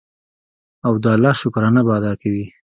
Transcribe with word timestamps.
او 0.85 0.93
د 1.03 1.05
الله 1.15 1.33
شکرانه 1.41 1.81
به 1.85 1.91
ادا 1.99 2.13
کوي. 2.21 2.45